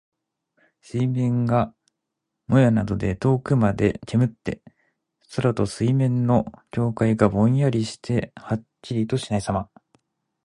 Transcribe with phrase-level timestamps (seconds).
[0.81, 1.75] 水面が
[2.47, 4.63] もやなどで遠くまで煙って、
[5.35, 9.69] 空と水面の境界がぼんやりしてはっきりとしないさま。